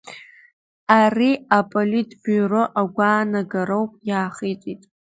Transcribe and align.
Ари 0.99 1.31
аполитбиуро 1.57 2.63
агәаанагароуп, 2.81 3.91
иаахиҵәеит. 4.09 4.81